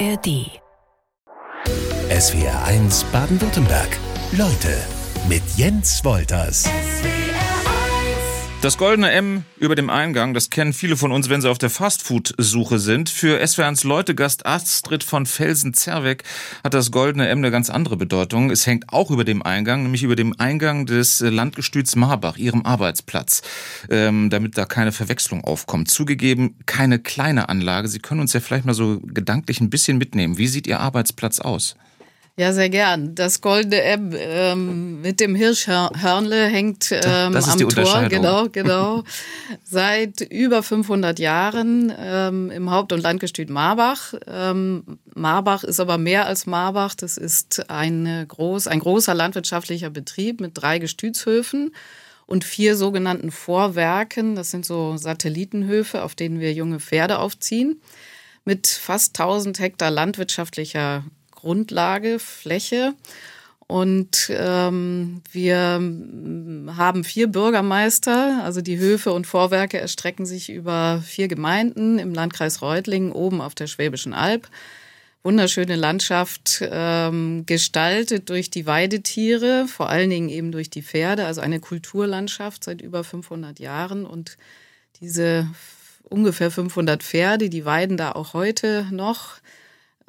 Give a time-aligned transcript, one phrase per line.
[0.00, 0.60] ARD.
[2.10, 3.88] SWR 1 Baden-Württemberg.
[4.32, 4.76] Leute
[5.28, 6.68] mit Jens Wolters.
[8.64, 11.68] Das goldene M über dem Eingang, das kennen viele von uns, wenn sie auf der
[11.68, 13.10] Fastfood-Suche sind.
[13.10, 16.24] Für SWR1 Leute-Gast Astrid von Felsen-Zerweck
[16.64, 18.50] hat das goldene M eine ganz andere Bedeutung.
[18.50, 23.42] Es hängt auch über dem Eingang, nämlich über dem Eingang des Landgestüts Marbach, ihrem Arbeitsplatz,
[23.90, 25.90] ähm, damit da keine Verwechslung aufkommt.
[25.90, 27.88] Zugegeben, keine kleine Anlage.
[27.88, 30.38] Sie können uns ja vielleicht mal so gedanklich ein bisschen mitnehmen.
[30.38, 31.76] Wie sieht Ihr Arbeitsplatz aus?
[32.36, 33.14] Ja, sehr gern.
[33.14, 38.48] Das goldene M ähm, mit dem Hirschhörnle hängt ähm, das ist am die Tor, genau,
[38.52, 39.04] genau.
[39.62, 44.14] Seit über 500 Jahren ähm, im Haupt- und Landgestüt Marbach.
[44.26, 46.96] Ähm, Marbach ist aber mehr als Marbach.
[46.96, 51.72] Das ist eine groß, ein großer landwirtschaftlicher Betrieb mit drei Gestütshöfen
[52.26, 54.34] und vier sogenannten Vorwerken.
[54.34, 57.80] Das sind so Satellitenhöfe, auf denen wir junge Pferde aufziehen.
[58.44, 61.04] Mit fast 1000 Hektar landwirtschaftlicher
[61.44, 62.94] Grundlage, Fläche.
[63.66, 65.80] Und ähm, wir
[66.76, 72.62] haben vier Bürgermeister, also die Höfe und Vorwerke erstrecken sich über vier Gemeinden im Landkreis
[72.62, 74.48] Reutlingen oben auf der Schwäbischen Alb.
[75.22, 81.40] Wunderschöne Landschaft, ähm, gestaltet durch die Weidetiere, vor allen Dingen eben durch die Pferde, also
[81.40, 84.04] eine Kulturlandschaft seit über 500 Jahren.
[84.04, 84.36] Und
[85.00, 85.48] diese
[86.02, 89.36] ungefähr 500 Pferde, die weiden da auch heute noch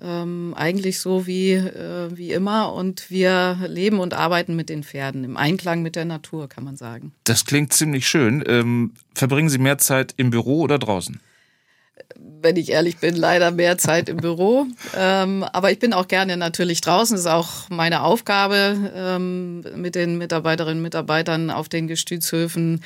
[0.01, 2.73] ähm, eigentlich so wie, äh, wie immer.
[2.73, 6.75] Und wir leben und arbeiten mit den Pferden im Einklang mit der Natur, kann man
[6.75, 7.13] sagen.
[7.23, 8.43] Das klingt ziemlich schön.
[8.47, 11.19] Ähm, verbringen Sie mehr Zeit im Büro oder draußen?
[12.17, 14.65] Wenn ich ehrlich bin, leider mehr Zeit im Büro.
[14.97, 17.15] Ähm, aber ich bin auch gerne natürlich draußen.
[17.15, 22.81] Das ist auch meine Aufgabe, ähm, mit den Mitarbeiterinnen und Mitarbeitern auf den Gestütshöfen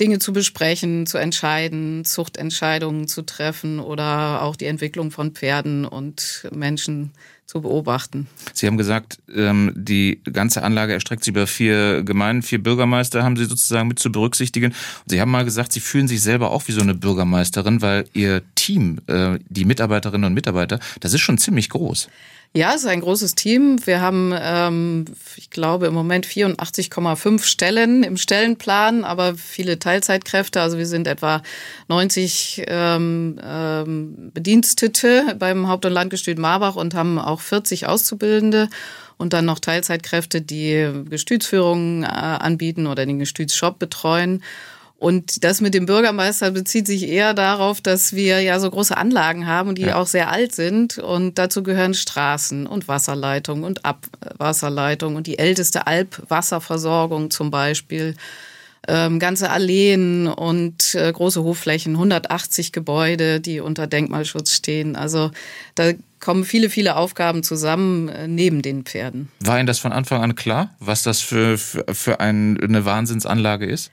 [0.00, 6.48] Dinge zu besprechen, zu entscheiden, Zuchtentscheidungen zu treffen oder auch die Entwicklung von Pferden und
[6.52, 7.12] Menschen
[7.46, 8.28] zu beobachten.
[8.52, 13.36] Sie haben gesagt, ähm, die ganze Anlage erstreckt sich über vier Gemeinden, vier Bürgermeister haben
[13.36, 14.74] Sie sozusagen mit zu berücksichtigen.
[15.06, 18.42] Sie haben mal gesagt, Sie fühlen sich selber auch wie so eine Bürgermeisterin, weil Ihr
[18.54, 22.08] Team, äh, die Mitarbeiterinnen und Mitarbeiter, das ist schon ziemlich groß.
[22.54, 23.84] Ja, es ist ein großes Team.
[23.86, 25.04] Wir haben, ähm,
[25.36, 30.60] ich glaube, im Moment 84,5 Stellen im Stellenplan, aber viele Teilzeitkräfte.
[30.60, 31.42] Also wir sind etwa
[31.88, 38.68] 90 ähm, ähm, Bedienstete beim Haupt- und Landgestüt Marbach und haben auch 40 Auszubildende
[39.18, 44.42] und dann noch Teilzeitkräfte, die Gestütsführungen äh, anbieten oder den Gestütsshop betreuen.
[44.98, 49.46] Und das mit dem Bürgermeister bezieht sich eher darauf, dass wir ja so große Anlagen
[49.46, 49.96] haben, die Ja.
[49.96, 50.98] auch sehr alt sind.
[50.98, 58.16] Und dazu gehören Straßen und Wasserleitungen und Abwasserleitungen und die älteste Albwasserversorgung zum Beispiel.
[58.90, 64.96] Ähm, ganze Alleen und äh, große Hofflächen, 180 Gebäude, die unter Denkmalschutz stehen.
[64.96, 65.30] Also
[65.74, 69.28] da kommen viele, viele Aufgaben zusammen äh, neben den Pferden.
[69.40, 73.66] War Ihnen das von Anfang an klar, was das für, für, für ein, eine Wahnsinnsanlage
[73.66, 73.90] ist?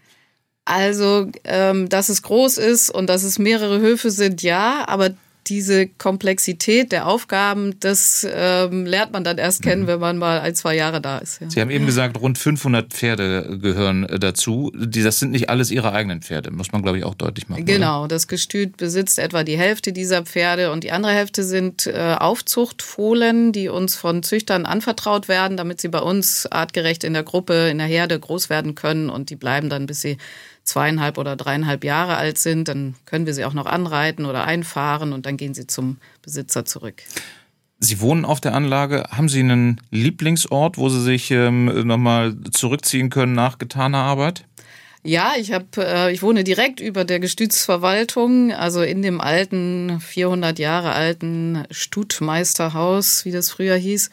[0.66, 5.12] Also, ähm, dass es groß ist und dass es mehrere Höfe sind, ja, aber
[5.48, 10.56] diese Komplexität der Aufgaben, das ähm, lernt man dann erst kennen, wenn man mal ein,
[10.56, 11.40] zwei Jahre da ist.
[11.40, 11.50] Ja.
[11.50, 14.72] Sie haben eben gesagt, rund 500 Pferde gehören äh, dazu.
[14.76, 17.64] Das sind nicht alles Ihre eigenen Pferde, muss man, glaube ich, auch deutlich machen.
[17.64, 17.74] oder?
[17.74, 22.16] Genau, das Gestüt besitzt etwa die Hälfte dieser Pferde und die andere Hälfte sind äh,
[22.20, 27.70] Aufzuchtfohlen, die uns von Züchtern anvertraut werden, damit sie bei uns artgerecht in der Gruppe,
[27.70, 30.18] in der Herde groß werden können und die bleiben dann, bis sie
[30.66, 32.68] zweieinhalb oder dreieinhalb Jahre alt sind.
[32.68, 36.66] Dann können wir sie auch noch anreiten oder einfahren und dann gehen sie zum Besitzer
[36.66, 37.03] zurück.
[37.80, 39.06] Sie wohnen auf der Anlage.
[39.12, 44.46] Haben Sie einen Lieblingsort, wo Sie sich ähm, nochmal zurückziehen können nach getaner Arbeit?
[45.03, 50.58] Ja, ich habe, äh, ich wohne direkt über der Gestütsverwaltung, also in dem alten, 400
[50.58, 54.09] Jahre alten Stutmeisterhaus, wie das früher hieß.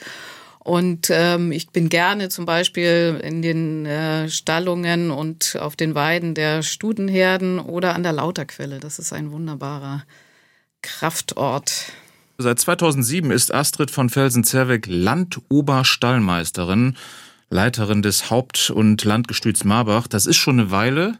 [0.65, 6.34] Und ähm, ich bin gerne zum Beispiel in den äh, Stallungen und auf den Weiden
[6.34, 8.78] der Stutenherden oder an der Lauterquelle.
[8.78, 10.05] Das ist ein wunderbarer
[10.81, 11.86] Kraftort.
[12.39, 16.97] Seit 2007 ist Astrid von Felsen-Zerweck Landoberstallmeisterin,
[17.51, 20.07] Leiterin des Haupt- und Landgestüts Marbach.
[20.07, 21.19] Das ist schon eine Weile.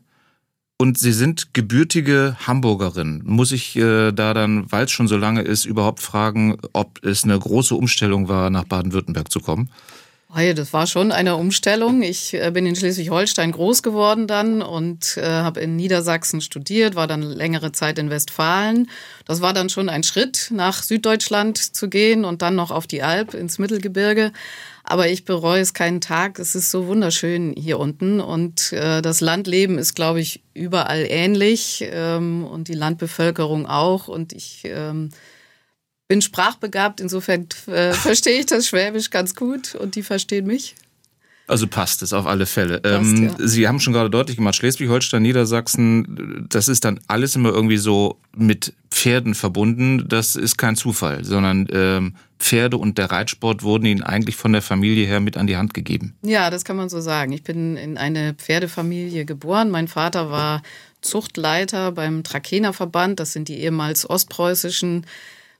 [0.83, 3.23] Und Sie sind gebürtige Hamburgerin.
[3.25, 7.23] Muss ich äh, da dann, weil es schon so lange ist, überhaupt fragen, ob es
[7.23, 9.71] eine große Umstellung war, nach Baden-Württemberg zu kommen?
[10.35, 12.03] Das war schon eine Umstellung.
[12.03, 17.07] Ich äh, bin in Schleswig-Holstein groß geworden dann und äh, habe in Niedersachsen studiert, war
[17.07, 18.91] dann längere Zeit in Westfalen.
[19.25, 23.05] Das war dann schon ein Schritt, nach Süddeutschland zu gehen und dann noch auf die
[23.05, 24.33] Alp ins Mittelgebirge.
[24.93, 26.39] Aber ich bereue es keinen Tag.
[26.39, 31.83] Es ist so wunderschön hier unten und äh, das Landleben ist, glaube ich, überall ähnlich
[31.91, 34.09] ähm, und die Landbevölkerung auch.
[34.09, 35.09] Und ich ähm,
[36.09, 40.75] bin sprachbegabt, insofern äh, verstehe ich das Schwäbisch ganz gut und die verstehen mich.
[41.47, 42.81] Also passt es auf alle Fälle.
[42.81, 43.47] Passt, ähm, ja.
[43.47, 48.19] Sie haben schon gerade deutlich gemacht, Schleswig-Holstein, Niedersachsen, das ist dann alles immer irgendwie so
[48.37, 50.07] mit Pferden verbunden.
[50.09, 54.63] Das ist kein Zufall, sondern ähm, Pferde und der Reitsport wurden Ihnen eigentlich von der
[54.63, 56.15] Familie her mit an die Hand gegeben.
[56.23, 57.33] Ja, das kann man so sagen.
[57.33, 59.71] Ich bin in eine Pferdefamilie geboren.
[59.71, 60.63] Mein Vater war
[61.01, 63.21] Zuchtleiter beim Trakener Verband.
[63.21, 65.07] Das sind die ehemals ostpreußischen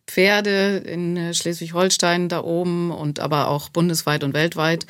[0.07, 4.87] Pferde in Schleswig-Holstein da oben und aber auch bundesweit und weltweit.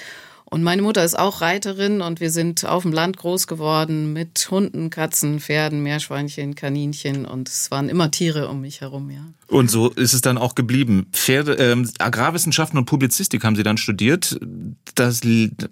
[0.52, 4.48] Und meine Mutter ist auch Reiterin und wir sind auf dem Land groß geworden mit
[4.50, 9.24] Hunden, Katzen, Pferden, Meerschweinchen, Kaninchen und es waren immer Tiere um mich herum, ja.
[9.46, 11.06] Und so ist es dann auch geblieben.
[11.12, 14.38] Pferde, ähm, Agrarwissenschaften und Publizistik haben Sie dann studiert.
[14.94, 15.22] Das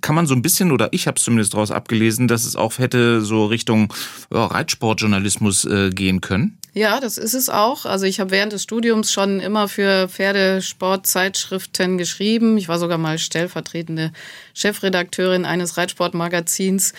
[0.01, 2.79] kann man so ein bisschen, oder ich habe es zumindest daraus abgelesen, dass es auch
[2.79, 3.93] hätte so Richtung
[4.33, 6.57] ja, Reitsportjournalismus äh, gehen können.
[6.73, 7.85] Ja, das ist es auch.
[7.85, 12.57] Also ich habe während des Studiums schon immer für Pferdesportzeitschriften geschrieben.
[12.59, 14.13] Ich war sogar mal stellvertretende
[14.55, 16.93] Chefredakteurin eines Reitsportmagazins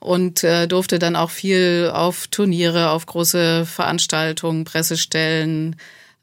[0.00, 5.76] und äh, durfte dann auch viel auf Turniere, auf große Veranstaltungen, Pressestellen,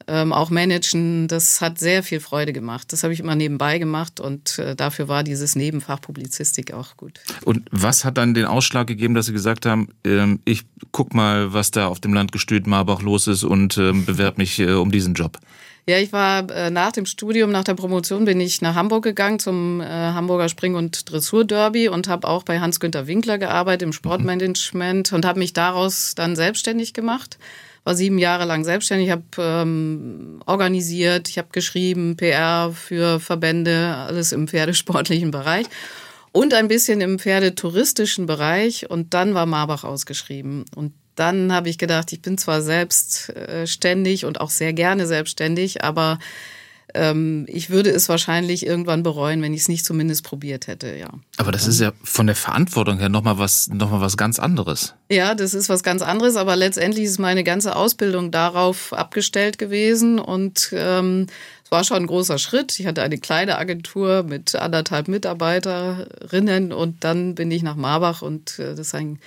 [0.10, 1.28] ähm, auch managen.
[1.28, 2.92] Das hat sehr viel Freude gemacht.
[2.92, 7.20] Das habe ich immer nebenbei gemacht und äh, dafür war dieses Nebenfach Publizistik auch gut.
[7.46, 11.54] Und was hat dann den Ausschlag gegeben, dass Sie gesagt haben, ähm, ich guck mal,
[11.54, 15.14] was da auf dem Landgestüt Marbach los ist und ähm, bewerb mich äh, um diesen
[15.14, 15.40] Job?
[15.88, 19.40] Ja, ich war äh, nach dem Studium, nach der Promotion bin ich nach Hamburg gegangen
[19.40, 25.12] zum äh, Hamburger Spring- und Dressur-Derby und habe auch bei Hans-Günther Winkler gearbeitet im Sportmanagement
[25.12, 25.16] mhm.
[25.16, 27.40] und habe mich daraus dann selbstständig gemacht
[27.90, 34.32] war sieben Jahre lang selbstständig, habe ähm, organisiert, ich habe geschrieben, PR für Verbände, alles
[34.32, 35.66] im pferdesportlichen Bereich
[36.32, 38.92] und ein bisschen im pferdetouristischen Bereich.
[38.92, 40.66] Und dann war Marbach ausgeschrieben.
[40.76, 46.20] Und dann habe ich gedacht, ich bin zwar selbstständig und auch sehr gerne selbstständig, aber
[46.94, 51.10] ähm, ich würde es wahrscheinlich irgendwann bereuen, wenn ich es nicht zumindest probiert hätte, ja.
[51.38, 54.96] Aber das ist ja von der Verantwortung her nochmal was, noch was ganz anderes.
[55.10, 60.20] Ja, das ist was ganz anderes, aber letztendlich ist meine ganze Ausbildung darauf abgestellt gewesen
[60.20, 61.28] und ähm,
[61.64, 62.80] es war schon ein großer Schritt.
[62.80, 68.60] Ich hatte eine kleine Agentur mit anderthalb Mitarbeiterinnen und dann bin ich nach Marbach und
[68.60, 69.20] äh, das ist ein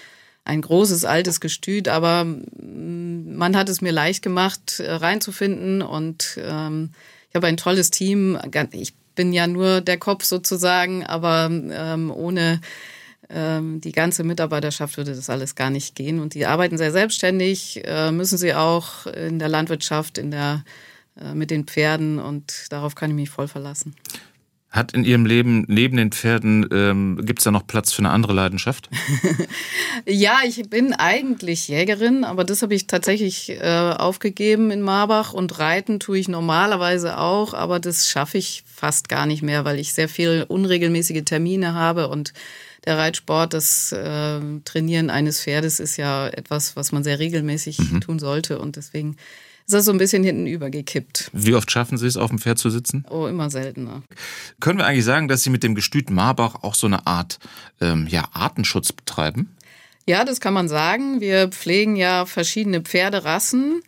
[0.44, 6.38] ein großes altes Gestüt, aber mm, man hat es mir leicht gemacht, äh, reinzufinden und
[6.42, 6.90] ähm,
[7.32, 8.38] ich habe ein tolles Team.
[8.72, 12.60] Ich bin ja nur der Kopf sozusagen, aber ähm, ohne
[13.30, 16.20] ähm, die ganze Mitarbeiterschaft würde das alles gar nicht gehen.
[16.20, 20.62] Und die arbeiten sehr selbstständig, äh, müssen sie auch in der Landwirtschaft, in der,
[21.18, 23.94] äh, mit den Pferden und darauf kann ich mich voll verlassen.
[24.72, 28.08] Hat in Ihrem Leben neben den Pferden, ähm, gibt es da noch Platz für eine
[28.08, 28.88] andere Leidenschaft?
[30.06, 35.58] ja, ich bin eigentlich Jägerin, aber das habe ich tatsächlich äh, aufgegeben in Marbach und
[35.58, 39.92] Reiten tue ich normalerweise auch, aber das schaffe ich fast gar nicht mehr, weil ich
[39.92, 42.32] sehr viel unregelmäßige Termine habe und
[42.86, 48.00] der Reitsport, das äh, Trainieren eines Pferdes ist ja etwas, was man sehr regelmäßig mhm.
[48.00, 49.16] tun sollte und deswegen
[49.72, 51.30] ist das so ein bisschen hinten übergekippt.
[51.32, 53.06] Wie oft schaffen Sie es, auf dem Pferd zu sitzen?
[53.08, 54.02] Oh, immer seltener.
[54.60, 57.38] Können wir eigentlich sagen, dass Sie mit dem Gestüt Marbach auch so eine Art
[57.80, 59.56] ähm, ja, Artenschutz betreiben?
[60.06, 61.22] Ja, das kann man sagen.
[61.22, 63.82] Wir pflegen ja verschiedene Pferderassen.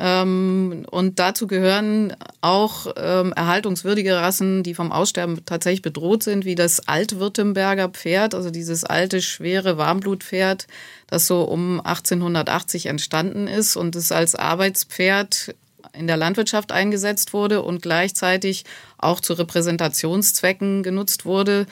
[0.00, 6.54] Ähm, und dazu gehören auch ähm, erhaltungswürdige Rassen, die vom Aussterben tatsächlich bedroht sind, wie
[6.54, 10.68] das Altwürttemberger Pferd, also dieses alte, schwere Warmblutpferd,
[11.08, 15.56] das so um 1880 entstanden ist und es als Arbeitspferd
[15.92, 18.64] in der Landwirtschaft eingesetzt wurde und gleichzeitig
[18.98, 21.66] auch zu Repräsentationszwecken genutzt wurde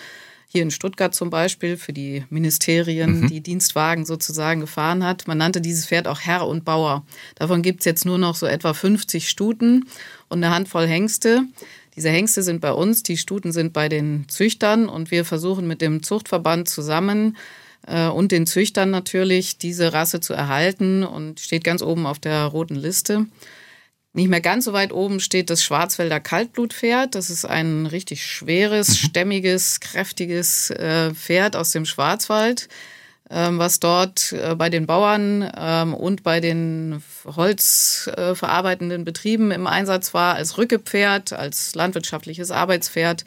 [0.56, 3.28] hier in Stuttgart zum Beispiel für die Ministerien mhm.
[3.28, 5.28] die Dienstwagen sozusagen gefahren hat.
[5.28, 7.04] Man nannte dieses Pferd auch Herr und Bauer.
[7.34, 9.84] Davon gibt es jetzt nur noch so etwa 50 Stuten
[10.30, 11.42] und eine Handvoll Hengste.
[11.94, 15.82] Diese Hengste sind bei uns, die Stuten sind bei den Züchtern und wir versuchen mit
[15.82, 17.36] dem Zuchtverband zusammen
[17.86, 22.44] äh, und den Züchtern natürlich diese Rasse zu erhalten und steht ganz oben auf der
[22.44, 23.26] roten Liste.
[24.16, 27.14] Nicht mehr ganz so weit oben steht das Schwarzwälder Kaltblutpferd.
[27.14, 29.08] Das ist ein richtig schweres, mhm.
[29.08, 32.70] stämmiges, kräftiges äh, Pferd aus dem Schwarzwald,
[33.28, 40.14] ähm, was dort äh, bei den Bauern ähm, und bei den holzverarbeitenden Betrieben im Einsatz
[40.14, 43.26] war, als Rückepferd, als landwirtschaftliches Arbeitspferd.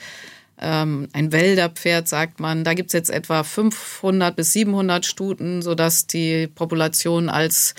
[0.60, 2.64] Ähm, ein Wälderpferd, sagt man.
[2.64, 7.76] Da gibt's jetzt etwa 500 bis 700 Stuten, sodass die Population als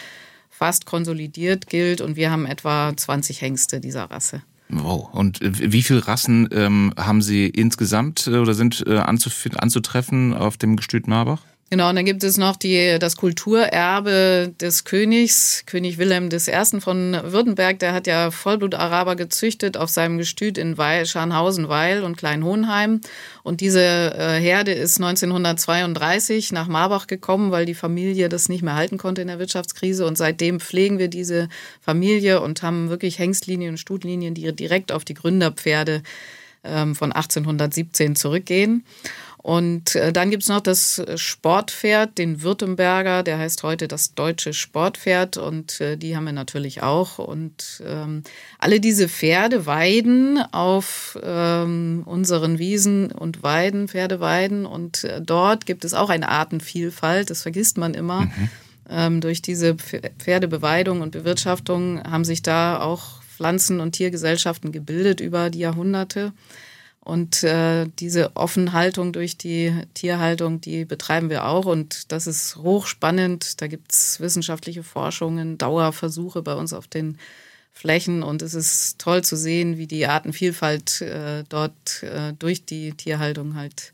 [0.60, 4.42] fast konsolidiert gilt und wir haben etwa 20 Hengste dieser Rasse.
[4.68, 5.08] Wow.
[5.12, 10.76] Und wie viele Rassen ähm, haben Sie insgesamt äh, oder sind äh, anzutreffen auf dem
[10.76, 11.40] Gestüt Marbach?
[11.72, 16.80] Genau, und dann gibt es noch die, das Kulturerbe des Königs, König Wilhelm I.
[16.80, 17.78] von Württemberg.
[17.78, 23.00] Der hat ja Vollblut-Araber gezüchtet auf seinem Gestüt in Weil, Scharnhausen-Weil und Kleinhohenheim.
[23.44, 28.74] Und diese äh, Herde ist 1932 nach Marbach gekommen, weil die Familie das nicht mehr
[28.74, 30.06] halten konnte in der Wirtschaftskrise.
[30.06, 31.48] Und seitdem pflegen wir diese
[31.80, 36.02] Familie und haben wirklich Hengstlinien und Stutlinien, die direkt auf die Gründerpferde
[36.64, 38.84] ähm, von 1817 zurückgehen.
[39.42, 45.38] Und äh, dann gibt's noch das Sportpferd, den Württemberger, der heißt heute das deutsche Sportpferd
[45.38, 47.18] und äh, die haben wir natürlich auch.
[47.18, 48.22] Und ähm,
[48.58, 54.66] alle diese Pferde weiden auf ähm, unseren Wiesen und Weiden, Pferdeweiden.
[54.66, 58.22] Und äh, dort gibt es auch eine Artenvielfalt, das vergisst man immer.
[58.22, 58.50] Mhm.
[58.90, 65.48] Ähm, durch diese Pferdebeweidung und Bewirtschaftung haben sich da auch Pflanzen- und Tiergesellschaften gebildet über
[65.48, 66.32] die Jahrhunderte.
[67.10, 71.64] Und äh, diese Offenhaltung durch die Tierhaltung, die betreiben wir auch.
[71.64, 73.60] Und das ist hochspannend.
[73.60, 77.18] Da gibt's wissenschaftliche Forschungen, Dauerversuche bei uns auf den
[77.72, 78.22] Flächen.
[78.22, 83.56] Und es ist toll zu sehen, wie die Artenvielfalt äh, dort äh, durch die Tierhaltung
[83.56, 83.92] halt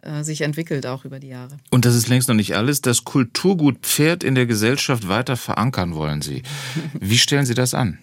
[0.00, 1.58] äh, sich entwickelt, auch über die Jahre.
[1.68, 2.80] Und das ist längst noch nicht alles.
[2.80, 6.42] Das Kulturgut Pferd in der Gesellschaft weiter verankern wollen Sie.
[7.00, 7.98] Wie stellen Sie das an?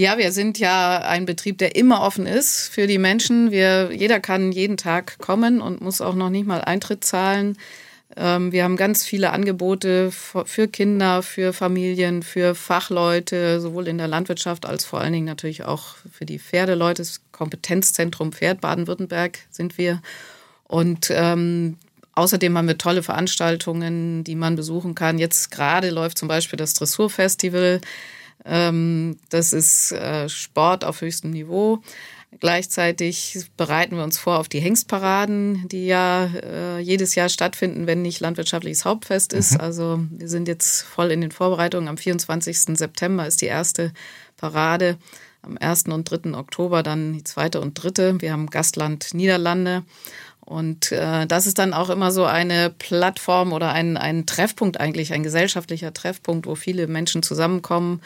[0.00, 3.50] Ja, wir sind ja ein Betrieb, der immer offen ist für die Menschen.
[3.50, 7.58] Wir, jeder kann jeden Tag kommen und muss auch noch nicht mal Eintritt zahlen.
[8.16, 14.08] Ähm, wir haben ganz viele Angebote für Kinder, für Familien, für Fachleute, sowohl in der
[14.08, 17.02] Landwirtschaft als vor allen Dingen natürlich auch für die Pferdeleute.
[17.02, 20.00] Das Kompetenzzentrum Pferd Baden-Württemberg sind wir.
[20.64, 21.76] Und ähm,
[22.14, 25.18] Außerdem haben wir tolle Veranstaltungen, die man besuchen kann.
[25.18, 27.80] Jetzt gerade läuft zum Beispiel das Dressurfestival.
[28.44, 31.82] Ähm, das ist äh, Sport auf höchstem Niveau.
[32.38, 38.02] Gleichzeitig bereiten wir uns vor auf die Hengstparaden, die ja äh, jedes Jahr stattfinden, wenn
[38.02, 39.54] nicht landwirtschaftliches Hauptfest ist.
[39.54, 39.60] Mhm.
[39.60, 41.88] Also wir sind jetzt voll in den Vorbereitungen.
[41.88, 42.78] Am 24.
[42.78, 43.92] September ist die erste
[44.36, 44.96] Parade.
[45.42, 45.84] Am 1.
[45.88, 46.34] und 3.
[46.34, 48.20] Oktober dann die zweite und dritte.
[48.20, 49.82] Wir haben Gastland Niederlande.
[50.50, 55.12] Und äh, das ist dann auch immer so eine Plattform oder ein, ein Treffpunkt eigentlich,
[55.12, 58.00] ein gesellschaftlicher Treffpunkt, wo viele Menschen zusammenkommen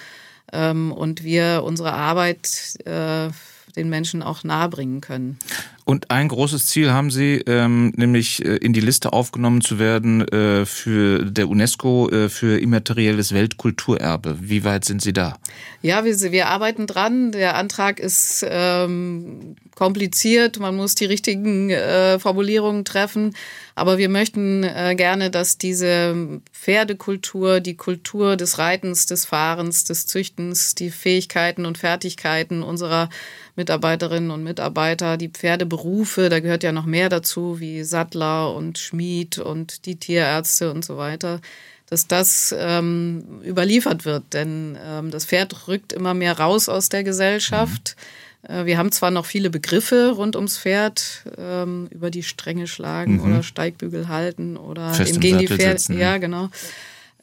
[0.53, 3.31] ähm, und wir unsere Arbeit äh,
[3.77, 5.39] den Menschen auch nahebringen können.
[5.85, 10.27] Und ein großes Ziel haben Sie, ähm, nämlich äh, in die Liste aufgenommen zu werden
[10.29, 14.39] äh, für der UNESCO äh, für immaterielles Weltkulturerbe.
[14.41, 15.37] Wie weit sind Sie da?
[15.83, 17.33] Ja, wir, wir arbeiten dran.
[17.33, 20.59] Der Antrag ist ähm, kompliziert.
[20.59, 23.35] Man muss die richtigen äh, Formulierungen treffen.
[23.75, 30.07] Aber wir möchten äh, gerne, dass diese Pferdekultur, die Kultur des Reitens, des Fahrens, des
[30.07, 33.11] Züchtens, die Fähigkeiten und Fertigkeiten unserer
[33.57, 35.29] Mitarbeiterinnen und Mitarbeiter, die
[35.75, 40.85] Pferdeberufe, da gehört ja noch mehr dazu, wie Sattler und Schmied und die Tierärzte und
[40.85, 41.41] so weiter,
[41.89, 44.25] dass das ähm, überliefert wird.
[44.33, 47.97] Denn ähm, das Pferd rückt immer mehr raus aus der Gesellschaft.
[47.97, 52.67] Mhm äh, wir haben zwar noch viele Begriffe rund ums Pferd, ähm, über die Stränge
[52.67, 53.25] schlagen mhm.
[53.25, 55.95] oder Steigbügel halten oder Fest im gehen die Pferde.
[55.95, 56.51] Ja, genau.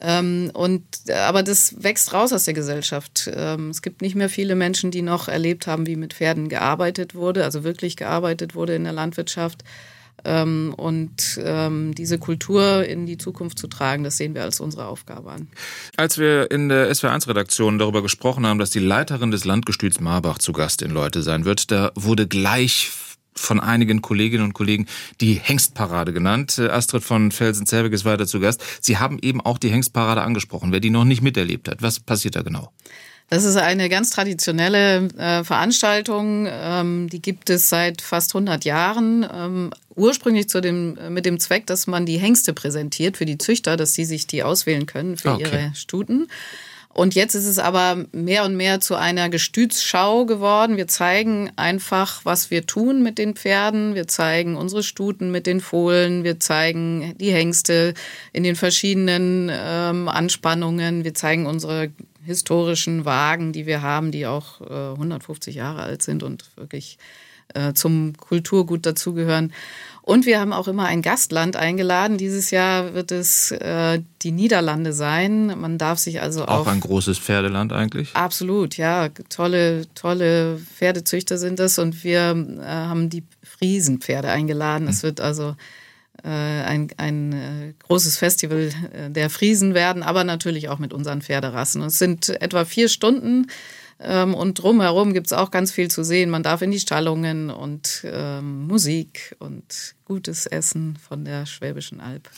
[0.04, 3.30] Ähm, und aber das wächst raus aus der Gesellschaft.
[3.32, 7.14] Ähm, es gibt nicht mehr viele Menschen, die noch erlebt haben, wie mit Pferden gearbeitet
[7.14, 9.62] wurde, also wirklich gearbeitet wurde in der Landwirtschaft.
[10.24, 14.86] Ähm, und ähm, diese Kultur in die Zukunft zu tragen, das sehen wir als unsere
[14.86, 15.48] Aufgabe an.
[15.96, 20.52] Als wir in der SW1-Redaktion darüber gesprochen haben, dass die Leiterin des Landgestüts Marbach zu
[20.52, 22.90] Gast in Leute sein wird, da wurde gleich
[23.34, 24.86] von einigen Kolleginnen und Kollegen
[25.20, 26.58] die Hengstparade genannt.
[26.58, 28.62] Äh, Astrid von Felsen-Zerbeck ist weiter zu Gast.
[28.80, 30.72] Sie haben eben auch die Hengstparade angesprochen.
[30.72, 32.72] Wer die noch nicht miterlebt hat, was passiert da genau?
[33.32, 36.46] Das ist eine ganz traditionelle äh, Veranstaltung.
[36.50, 39.26] Ähm, die gibt es seit fast 100 Jahren.
[39.32, 43.78] Ähm, ursprünglich zu dem, mit dem Zweck, dass man die Hengste präsentiert für die Züchter,
[43.78, 45.42] dass sie sich die auswählen können für okay.
[45.42, 46.28] ihre Stuten.
[46.94, 50.76] Und jetzt ist es aber mehr und mehr zu einer Gestütsschau geworden.
[50.76, 53.94] Wir zeigen einfach, was wir tun mit den Pferden.
[53.94, 56.22] Wir zeigen unsere Stuten mit den Fohlen.
[56.22, 57.94] Wir zeigen die Hengste
[58.32, 61.02] in den verschiedenen ähm, Anspannungen.
[61.02, 61.90] Wir zeigen unsere
[62.24, 66.98] historischen Wagen, die wir haben, die auch äh, 150 Jahre alt sind und wirklich
[67.54, 69.52] äh, zum Kulturgut dazugehören.
[70.04, 72.18] Und wir haben auch immer ein Gastland eingeladen.
[72.18, 75.58] Dieses Jahr wird es äh, die Niederlande sein.
[75.60, 76.62] Man darf sich also auch.
[76.62, 78.14] Auch ein großes Pferdeland eigentlich?
[78.14, 79.10] Absolut, ja.
[79.28, 81.78] Tolle, tolle Pferdezüchter sind das.
[81.78, 84.88] Und wir äh, haben die Friesenpferde eingeladen.
[84.88, 85.02] Es hm.
[85.04, 85.54] wird also
[86.24, 91.22] äh, ein, ein äh, großes Festival äh, der Friesen werden, aber natürlich auch mit unseren
[91.22, 91.80] Pferderassen.
[91.80, 93.46] Und es sind etwa vier Stunden
[94.04, 96.30] und drumherum gibt es auch ganz viel zu sehen.
[96.30, 102.28] Man darf in die Stallungen und ähm, Musik und gutes Essen von der Schwäbischen Alb.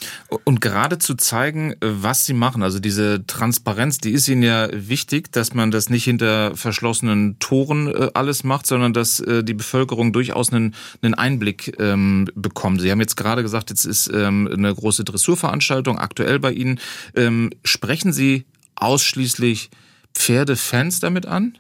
[0.45, 4.69] Und gerade zu zeigen, äh, was sie machen, also diese Transparenz, die ist Ihnen ja
[4.73, 9.55] wichtig, dass man das nicht hinter verschlossenen Toren äh, alles macht, sondern dass äh, die
[9.55, 12.81] Bevölkerung durchaus einen, einen Einblick ähm, bekommt.
[12.81, 16.79] Sie haben jetzt gerade gesagt, jetzt ist ähm, eine große Dressurveranstaltung aktuell bei Ihnen.
[17.17, 18.45] Ähm, sprechen Sie
[18.77, 19.71] ausschließlich
[20.15, 21.59] Pferdefans damit an?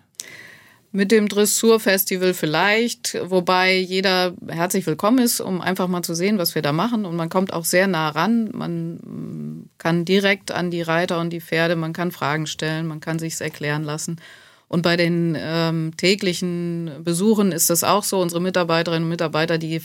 [0.92, 6.54] Mit dem Dressurfestival vielleicht, wobei jeder herzlich willkommen ist, um einfach mal zu sehen, was
[6.54, 7.04] wir da machen.
[7.04, 8.50] Und man kommt auch sehr nah ran.
[8.52, 13.18] Man kann direkt an die Reiter und die Pferde, man kann Fragen stellen, man kann
[13.18, 14.20] sich's erklären lassen.
[14.68, 18.20] Und bei den ähm, täglichen Besuchen ist das auch so.
[18.20, 19.80] Unsere Mitarbeiterinnen und Mitarbeiter, die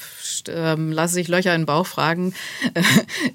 [0.48, 2.34] ähm, lassen sich Löcher in den Bauch fragen.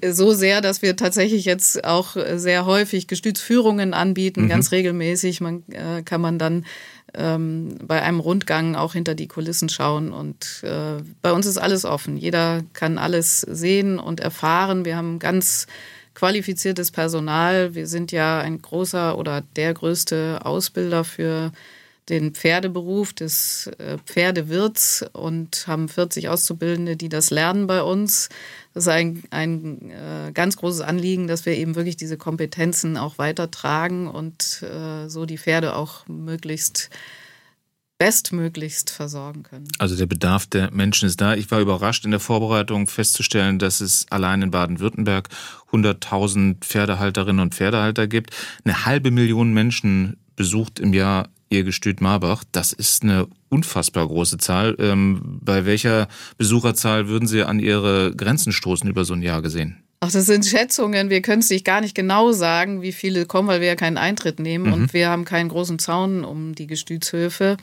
[0.09, 4.49] so sehr, dass wir tatsächlich jetzt auch sehr häufig Gestützführungen anbieten, mhm.
[4.49, 5.39] ganz regelmäßig.
[5.41, 6.65] Man äh, kann man dann
[7.13, 10.11] ähm, bei einem Rundgang auch hinter die Kulissen schauen.
[10.11, 12.17] Und äh, bei uns ist alles offen.
[12.17, 14.85] Jeder kann alles sehen und erfahren.
[14.85, 15.67] Wir haben ganz
[16.15, 17.75] qualifiziertes Personal.
[17.75, 21.51] Wir sind ja ein großer oder der größte Ausbilder für
[22.09, 28.29] den Pferdeberuf des äh, Pferdewirts und haben 40 Auszubildende, die das lernen bei uns.
[28.73, 33.17] Das ist ein, ein äh, ganz großes Anliegen, dass wir eben wirklich diese Kompetenzen auch
[33.17, 36.89] weitertragen und äh, so die Pferde auch möglichst
[37.97, 39.67] bestmöglichst versorgen können.
[39.79, 41.35] Also der Bedarf der Menschen ist da.
[41.35, 45.29] Ich war überrascht in der Vorbereitung festzustellen, dass es allein in Baden-Württemberg
[45.71, 48.35] 100.000 Pferdehalterinnen und Pferdehalter gibt.
[48.65, 52.43] Eine halbe Million Menschen besucht im Jahr ihr Gestüt Marbach.
[52.51, 54.75] Das ist eine unfassbar große Zahl.
[54.79, 59.84] Ähm, bei welcher Besucherzahl würden Sie an Ihre Grenzen stoßen über so ein Jahr gesehen?
[60.05, 61.09] Ach, das sind Schätzungen.
[61.09, 63.97] Wir können es nicht gar nicht genau sagen, wie viele kommen, weil wir ja keinen
[63.97, 64.73] Eintritt nehmen mhm.
[64.73, 67.57] und wir haben keinen großen Zaun um die Gestütshöfe.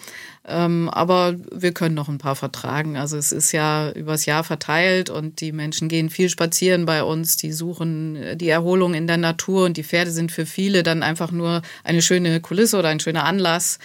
[0.45, 2.97] Ähm, aber wir können noch ein paar vertragen.
[2.97, 7.37] Also es ist ja übers Jahr verteilt und die Menschen gehen viel spazieren bei uns.
[7.37, 11.31] Die suchen die Erholung in der Natur und die Pferde sind für viele dann einfach
[11.31, 13.79] nur eine schöne Kulisse oder ein schöner Anlass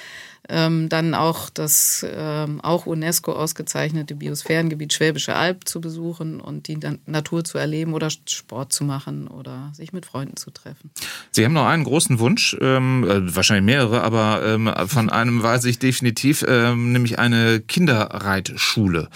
[0.49, 6.77] ähm, dann auch das ähm, auch UNESCO ausgezeichnete Biosphärengebiet Schwäbische Alb zu besuchen und die
[7.05, 10.91] Natur zu erleben oder Sport zu machen oder sich mit Freunden zu treffen.
[11.31, 15.65] Sie haben noch einen großen Wunsch, ähm, äh, wahrscheinlich mehrere, aber ähm, von einem weiß
[15.65, 19.10] ich definitiv, ähm, nämlich eine Kinderreitschule.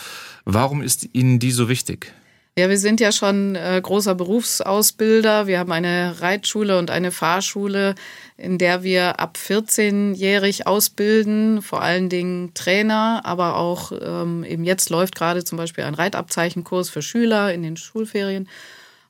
[0.46, 2.14] Warum ist Ihnen die so wichtig?
[2.58, 5.48] Ja, wir sind ja schon äh, großer Berufsausbilder.
[5.48, 7.96] Wir haben eine Reitschule und eine Fahrschule,
[8.42, 14.90] in der wir ab 14-jährig ausbilden, vor allen Dingen Trainer, aber auch ähm, eben jetzt
[14.90, 18.50] läuft gerade zum Beispiel ein Reitabzeichenkurs für Schüler in den Schulferien.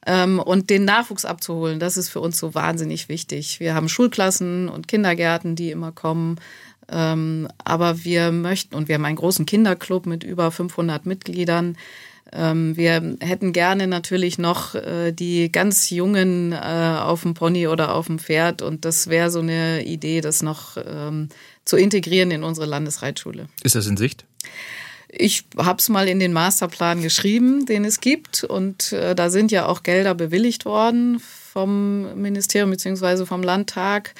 [0.05, 3.61] Ähm, und den Nachwuchs abzuholen, das ist für uns so wahnsinnig wichtig.
[3.61, 6.37] Wir haben Schulklassen und Kindergärten, die immer kommen.
[6.89, 11.77] Ähm, aber wir möchten, und wir haben einen großen Kinderclub mit über 500 Mitgliedern,
[12.33, 18.07] wir hätten gerne natürlich noch äh, die ganz Jungen äh, auf dem Pony oder auf
[18.07, 21.27] dem Pferd und das wäre so eine Idee, das noch ähm,
[21.65, 23.47] zu integrieren in unsere Landesreitschule.
[23.63, 24.25] Ist das in Sicht?
[25.09, 29.51] Ich habe es mal in den Masterplan geschrieben, den es gibt und äh, da sind
[29.51, 33.25] ja auch Gelder bewilligt worden vom Ministerium bzw.
[33.25, 34.13] vom Landtag.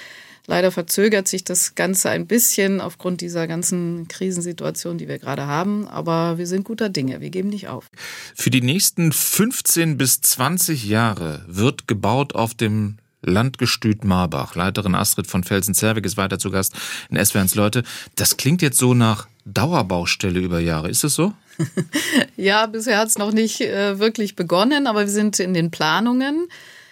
[0.47, 5.87] Leider verzögert sich das Ganze ein bisschen aufgrund dieser ganzen Krisensituation, die wir gerade haben.
[5.87, 7.21] Aber wir sind guter Dinge.
[7.21, 7.87] Wir geben nicht auf.
[8.35, 14.55] Für die nächsten 15 bis 20 Jahre wird gebaut auf dem Landgestüt Marbach.
[14.55, 16.73] Leiterin Astrid von Felsen-Zerwig ist weiter zu Gast
[17.09, 17.83] in SWRs Leute.
[18.15, 20.89] Das klingt jetzt so nach Dauerbaustelle über Jahre.
[20.89, 21.33] Ist es so?
[22.35, 26.47] ja, bisher hat es noch nicht äh, wirklich begonnen, aber wir sind in den Planungen.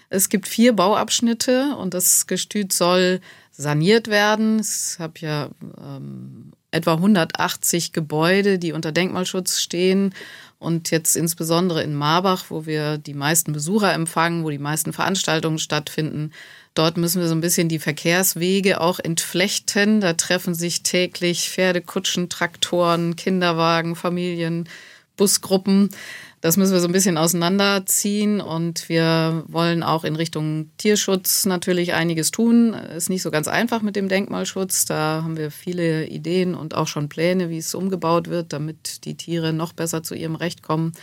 [0.10, 3.22] Es gibt vier Bauabschnitte und das Gestüt soll
[3.60, 4.62] saniert werden.
[4.62, 10.14] Ich habe ja ähm, etwa 180 Gebäude, die unter Denkmalschutz stehen.
[10.60, 15.60] Und jetzt insbesondere in Marbach, wo wir die meisten Besucher empfangen, wo die meisten Veranstaltungen
[15.60, 16.32] stattfinden,
[16.74, 20.00] dort müssen wir so ein bisschen die Verkehrswege auch entflechten.
[20.00, 24.70] Da treffen sich täglich Pferde, Kutschen, Traktoren, Kinderwagen, Familien,
[25.20, 25.90] Busgruppen.
[26.42, 31.94] Das müssen wir so ein bisschen auseinanderziehen und wir wollen auch in Richtung Tierschutz natürlich
[31.94, 32.74] einiges tun.
[32.74, 34.86] Ist nicht so ganz einfach mit dem Denkmalschutz.
[34.86, 39.16] Da haben wir viele Ideen und auch schon Pläne, wie es umgebaut wird, damit die
[39.16, 40.94] Tiere noch besser zu ihrem Recht kommen.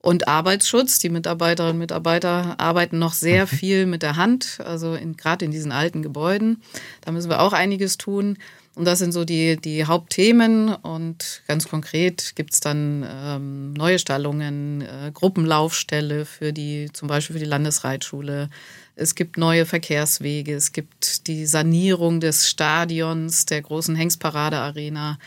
[0.00, 0.98] Und Arbeitsschutz.
[0.98, 3.48] Die Mitarbeiterinnen und Mitarbeiter arbeiten noch sehr mhm.
[3.48, 6.62] viel mit der Hand, also gerade in diesen alten Gebäuden.
[7.02, 8.38] Da müssen wir auch einiges tun.
[8.76, 10.74] Und das sind so die, die Hauptthemen.
[10.74, 17.34] Und ganz konkret gibt es dann ähm, neue Stallungen, äh, Gruppenlaufstelle für die, zum Beispiel
[17.34, 18.50] für die Landesreitschule.
[18.96, 20.54] Es gibt neue Verkehrswege.
[20.54, 25.18] Es gibt die Sanierung des Stadions, der großen Hengstparade-Arena.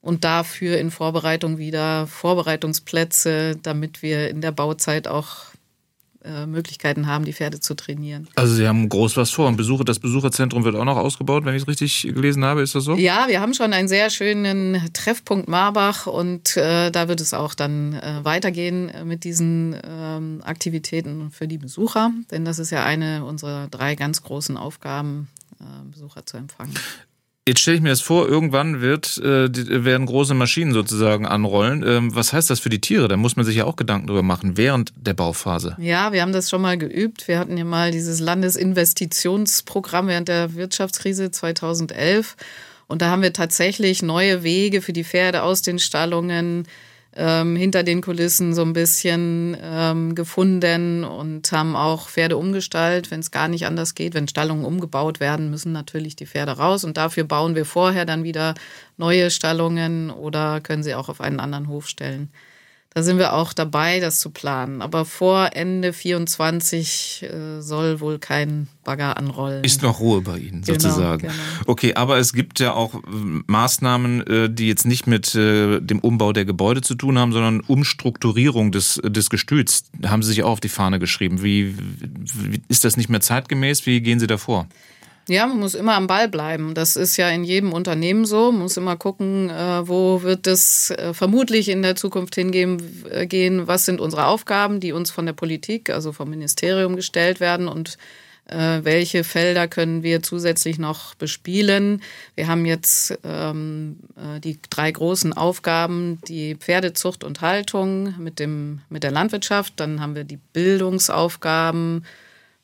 [0.00, 5.46] Und dafür in Vorbereitung wieder Vorbereitungsplätze, damit wir in der Bauzeit auch
[6.24, 8.28] äh, Möglichkeiten haben, die Pferde zu trainieren.
[8.34, 9.46] Also Sie haben groß was vor.
[9.46, 12.62] Und Besucher, das Besucherzentrum wird auch noch ausgebaut, wenn ich es richtig gelesen habe.
[12.62, 12.96] Ist das so?
[12.96, 17.54] Ja, wir haben schon einen sehr schönen Treffpunkt Marbach und äh, da wird es auch
[17.54, 22.10] dann äh, weitergehen mit diesen ähm, Aktivitäten für die Besucher.
[22.30, 25.28] Denn das ist ja eine unserer drei ganz großen Aufgaben,
[25.60, 26.74] äh, Besucher zu empfangen.
[27.48, 31.82] Jetzt stelle ich mir das vor, irgendwann wird, äh, werden große Maschinen sozusagen anrollen.
[31.82, 33.08] Ähm, was heißt das für die Tiere?
[33.08, 35.74] Da muss man sich ja auch Gedanken drüber machen, während der Bauphase.
[35.80, 37.26] Ja, wir haben das schon mal geübt.
[37.26, 42.36] Wir hatten ja mal dieses Landesinvestitionsprogramm während der Wirtschaftskrise 2011.
[42.86, 46.68] Und da haben wir tatsächlich neue Wege für die Pferde aus den Stallungen
[47.18, 53.18] ähm, hinter den Kulissen so ein bisschen ähm, gefunden und haben auch Pferde umgestaltet, wenn
[53.18, 54.14] es gar nicht anders geht.
[54.14, 58.22] Wenn Stallungen umgebaut werden, müssen natürlich die Pferde raus und dafür bauen wir vorher dann
[58.22, 58.54] wieder
[58.96, 62.30] neue Stallungen oder können sie auch auf einen anderen Hof stellen.
[62.94, 64.80] Da sind wir auch dabei, das zu planen.
[64.80, 69.62] Aber vor Ende 24 äh, soll wohl kein Bagger anrollen.
[69.62, 71.22] Ist noch Ruhe bei Ihnen genau, sozusagen.
[71.22, 71.34] Genau.
[71.66, 72.98] Okay, aber es gibt ja auch äh,
[73.46, 77.60] Maßnahmen, äh, die jetzt nicht mit äh, dem Umbau der Gebäude zu tun haben, sondern
[77.60, 79.84] Umstrukturierung des, des Gestüts.
[79.98, 81.42] Da haben Sie sich auch auf die Fahne geschrieben.
[81.42, 83.84] Wie, wie ist das nicht mehr zeitgemäß?
[83.84, 84.66] Wie gehen Sie da vor?
[85.28, 86.72] Ja, man muss immer am Ball bleiben.
[86.72, 88.50] Das ist ja in jedem Unternehmen so.
[88.50, 93.26] Man muss immer gucken, äh, wo wird es äh, vermutlich in der Zukunft hingehen, äh,
[93.26, 97.68] gehen, was sind unsere Aufgaben, die uns von der Politik, also vom Ministerium gestellt werden
[97.68, 97.98] und
[98.50, 102.00] welche Felder können wir zusätzlich noch bespielen.
[102.34, 103.98] Wir haben jetzt ähm,
[104.42, 109.74] die drei großen Aufgaben, die Pferdezucht und Haltung mit, dem, mit der Landwirtschaft.
[109.76, 112.06] Dann haben wir die Bildungsaufgaben,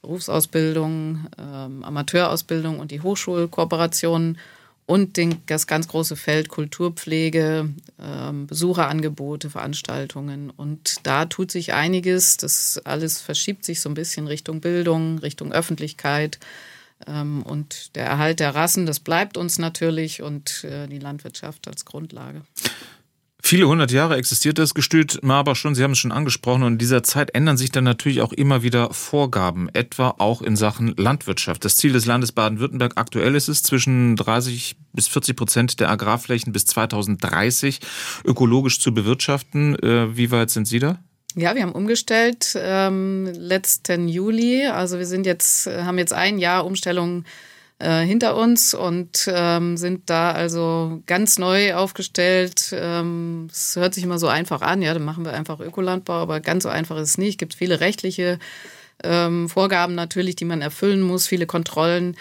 [0.04, 4.38] Berufsausbildung, ähm, Amateurausbildung und die Hochschulkooperationen
[4.86, 10.50] und den, das ganz große Feld Kulturpflege, ähm, Besucherangebote, Veranstaltungen.
[10.50, 12.36] Und da tut sich einiges.
[12.36, 16.38] Das alles verschiebt sich so ein bisschen Richtung Bildung, Richtung Öffentlichkeit.
[17.06, 21.86] Ähm, und der Erhalt der Rassen, das bleibt uns natürlich und äh, die Landwirtschaft als
[21.86, 22.42] Grundlage.
[23.46, 26.78] Viele hundert Jahre existiert das Gestüt Marbach schon, Sie haben es schon angesprochen, und in
[26.78, 31.62] dieser Zeit ändern sich dann natürlich auch immer wieder Vorgaben, etwa auch in Sachen Landwirtschaft.
[31.62, 36.54] Das Ziel des Landes Baden-Württemberg aktuell ist es, zwischen 30 bis 40 Prozent der Agrarflächen
[36.54, 37.80] bis 2030
[38.24, 39.78] ökologisch zu bewirtschaften.
[39.78, 40.98] Äh, wie weit sind Sie da?
[41.36, 44.64] Ja, wir haben umgestellt ähm, letzten Juli.
[44.64, 47.24] Also wir sind jetzt, haben jetzt ein Jahr Umstellung
[47.84, 52.74] äh, hinter uns und ähm, sind da also ganz neu aufgestellt.
[52.74, 56.40] Ähm, es hört sich immer so einfach an, ja, dann machen wir einfach Ökolandbau, aber
[56.40, 57.32] ganz so einfach ist es nicht.
[57.32, 58.38] Es gibt viele rechtliche
[59.02, 62.16] ähm, Vorgaben natürlich, die man erfüllen muss, viele Kontrollen.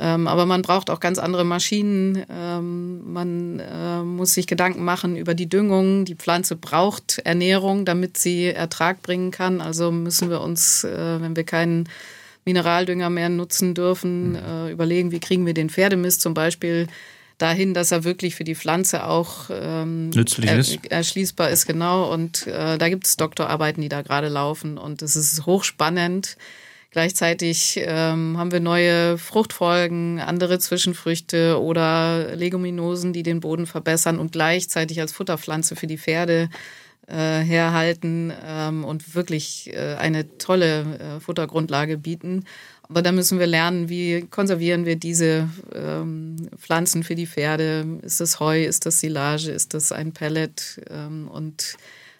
[0.00, 2.24] Ähm, aber man braucht auch ganz andere Maschinen.
[2.28, 6.04] Ähm, man äh, muss sich Gedanken machen über die Düngung.
[6.04, 9.60] Die Pflanze braucht Ernährung, damit sie Ertrag bringen kann.
[9.60, 11.88] Also müssen wir uns, äh, wenn wir keinen
[12.44, 14.36] Mineraldünger mehr nutzen dürfen, mhm.
[14.36, 16.88] äh, überlegen, wie kriegen wir den Pferdemist zum Beispiel
[17.38, 20.86] dahin, dass er wirklich für die Pflanze auch ähm, nützlich er, ist.
[20.86, 22.12] erschließbar ist, genau.
[22.12, 26.36] Und äh, da gibt es Doktorarbeiten, die da gerade laufen und es ist hochspannend.
[26.90, 34.30] Gleichzeitig ähm, haben wir neue Fruchtfolgen, andere Zwischenfrüchte oder Leguminosen, die den Boden verbessern und
[34.30, 36.48] gleichzeitig als Futterpflanze für die Pferde
[37.06, 42.44] äh, herhalten ähm, und wirklich äh, eine tolle äh, Futtergrundlage bieten.
[42.88, 47.98] Aber da müssen wir lernen, wie konservieren wir diese ähm, Pflanzen für die Pferde.
[48.02, 50.80] Ist das Heu, ist das Silage, ist das ein Pellet?
[50.90, 51.76] Ähm, und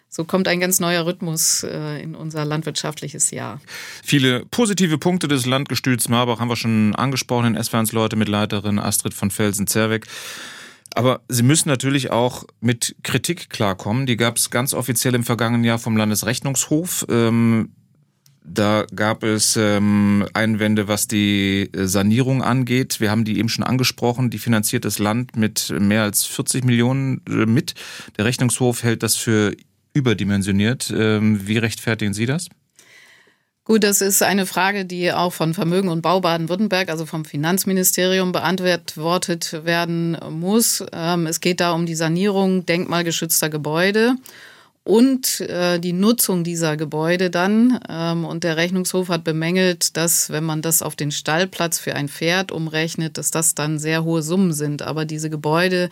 [0.09, 3.59] so kommt ein ganz neuer Rhythmus äh, in unser landwirtschaftliches Jahr.
[4.01, 8.79] Viele positive Punkte des Landgestüts Marbach haben wir schon angesprochen in S-Ferns Leute mit Leiterin
[8.79, 10.07] Astrid von Felsen-Zerweck.
[10.95, 14.05] Aber Sie müssen natürlich auch mit Kritik klarkommen.
[14.05, 17.05] Die gab es ganz offiziell im vergangenen Jahr vom Landesrechnungshof.
[17.09, 17.73] Ähm,
[18.47, 23.01] da gab es ähm, Einwände, was die Sanierung angeht.
[23.01, 24.29] Wir haben die eben schon angesprochen.
[24.29, 27.73] Die finanziert das Land mit mehr als 40 Millionen äh, mit.
[28.17, 29.53] Der Rechnungshof hält das für
[29.93, 30.93] überdimensioniert.
[30.95, 32.47] Ähm, wie rechtfertigen Sie das?
[33.67, 38.31] Gut, das ist eine Frage, die auch von Vermögen und Bau Baden-Württemberg, also vom Finanzministerium,
[38.31, 40.83] beantwortet werden muss.
[40.93, 44.17] Ähm, es geht da um die Sanierung denkmalgeschützter Gebäude.
[44.83, 47.79] und äh, die Nutzung dieser Gebäude dann.
[47.89, 52.07] Ähm, und der Rechnungshof hat bemängelt, dass wenn man das auf den Stallplatz für ein
[52.07, 54.83] Pferd umrechnet, dass das dann sehr hohe Summen sind.
[54.83, 55.89] Aber diese Gebäude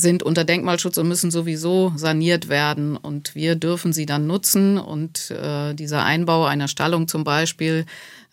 [0.00, 2.96] sind unter Denkmalschutz und müssen sowieso saniert werden.
[2.96, 4.78] Und wir dürfen sie dann nutzen.
[4.78, 7.86] Und äh, dieser Einbau einer Stallung zum Beispiel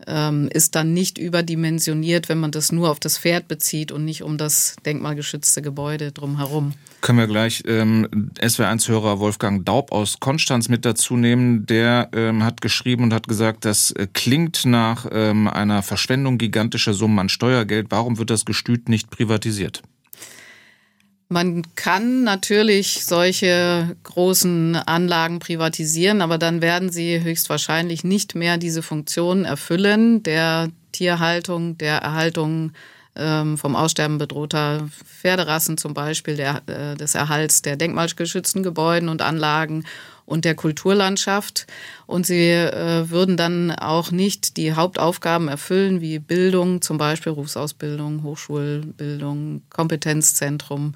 [0.07, 4.23] ähm, ist dann nicht überdimensioniert, wenn man das nur auf das Pferd bezieht und nicht
[4.23, 6.73] um das denkmalgeschützte Gebäude drumherum.
[7.01, 11.65] Können wir gleich ähm, SW1-Hörer Wolfgang Daub aus Konstanz mit dazu nehmen.
[11.65, 16.93] Der ähm, hat geschrieben und hat gesagt, das äh, klingt nach ähm, einer Verschwendung gigantischer
[16.93, 17.87] Summen an Steuergeld.
[17.89, 19.83] Warum wird das Gestüt nicht privatisiert?
[21.27, 28.83] Man kann natürlich solche großen Anlagen privatisieren, aber dann werden sie höchstwahrscheinlich nicht mehr diese
[28.83, 32.73] Funktion erfüllen der Tierhaltung, der Erhaltung
[33.15, 39.21] ähm, vom Aussterben bedrohter Pferderassen zum Beispiel, der, äh, des Erhalts der denkmalgeschützten Gebäuden und
[39.21, 39.85] Anlagen
[40.25, 41.67] und der Kulturlandschaft.
[42.07, 48.23] Und sie äh, würden dann auch nicht die Hauptaufgaben erfüllen, wie Bildung, zum Beispiel Berufsausbildung,
[48.23, 50.93] Hochschulbildung, Kompetenzzentrum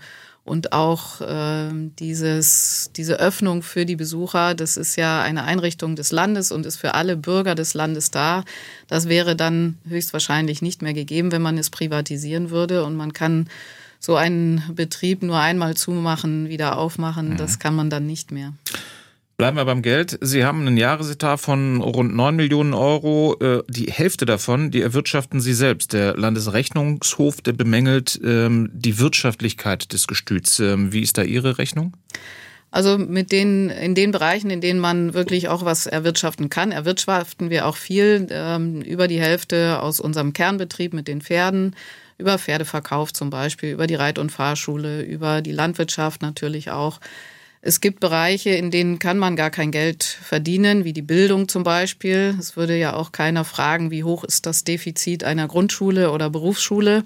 [0.49, 6.11] und auch äh, dieses, diese Öffnung für die Besucher, das ist ja eine Einrichtung des
[6.11, 8.43] Landes und ist für alle Bürger des Landes da.
[8.87, 12.83] Das wäre dann höchstwahrscheinlich nicht mehr gegeben, wenn man es privatisieren würde.
[12.83, 13.47] Und man kann
[13.99, 17.29] so einen Betrieb nur einmal zumachen, wieder aufmachen.
[17.29, 17.37] Mhm.
[17.37, 18.53] Das kann man dann nicht mehr.
[19.39, 20.17] Bleiben wir beim Geld.
[20.19, 23.37] Sie haben einen Jahresetat von rund 9 Millionen Euro.
[23.39, 25.93] Äh, die Hälfte davon, die erwirtschaften Sie selbst.
[25.93, 30.59] Der Landesrechnungshof, der bemängelt ähm, die Wirtschaftlichkeit des Gestüts.
[30.59, 31.95] Ähm, wie ist da Ihre Rechnung?
[32.69, 37.49] Also mit den, in den Bereichen, in denen man wirklich auch was erwirtschaften kann, erwirtschaften
[37.49, 38.27] wir auch viel.
[38.31, 41.77] Ähm, über die Hälfte aus unserem Kernbetrieb mit den Pferden,
[42.17, 46.99] über Pferdeverkauf zum Beispiel, über die Reit- und Fahrschule, über die Landwirtschaft natürlich auch.
[47.61, 51.63] Es gibt Bereiche, in denen kann man gar kein Geld verdienen, wie die Bildung zum
[51.63, 52.35] Beispiel.
[52.39, 57.03] Es würde ja auch keiner fragen, wie hoch ist das Defizit einer Grundschule oder Berufsschule.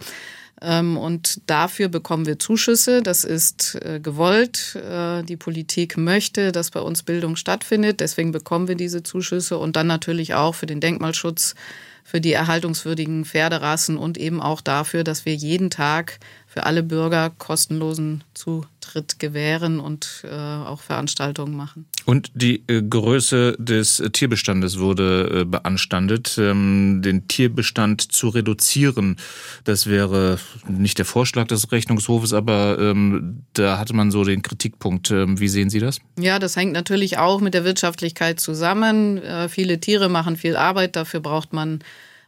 [0.62, 3.02] Ähm, und dafür bekommen wir Zuschüsse.
[3.02, 4.76] Das ist äh, gewollt.
[4.76, 8.00] Äh, die Politik möchte, dass bei uns Bildung stattfindet.
[8.00, 11.56] Deswegen bekommen wir diese Zuschüsse und dann natürlich auch für den Denkmalschutz,
[12.04, 16.20] für die erhaltungswürdigen Pferderassen und eben auch dafür, dass wir jeden Tag
[16.54, 21.88] für alle Bürger kostenlosen Zutritt gewähren und äh, auch Veranstaltungen machen.
[22.06, 26.38] Und die äh, Größe des Tierbestandes wurde äh, beanstandet.
[26.38, 29.18] Ähm, den Tierbestand zu reduzieren,
[29.64, 30.38] das wäre
[30.68, 35.10] nicht der Vorschlag des Rechnungshofes, aber ähm, da hatte man so den Kritikpunkt.
[35.10, 36.02] Ähm, wie sehen Sie das?
[36.20, 39.18] Ja, das hängt natürlich auch mit der Wirtschaftlichkeit zusammen.
[39.18, 41.80] Äh, viele Tiere machen viel Arbeit, dafür braucht man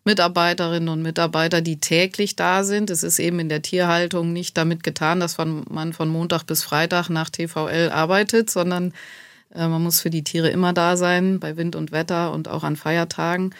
[0.05, 2.91] Mitarbeiterinnen und Mitarbeiter, die täglich da sind.
[2.91, 7.09] Es ist eben in der Tierhaltung nicht damit getan, dass man von Montag bis Freitag
[7.09, 8.93] nach TVL arbeitet, sondern
[9.53, 12.63] äh, man muss für die Tiere immer da sein, bei Wind und Wetter und auch
[12.63, 13.55] an Feiertagen.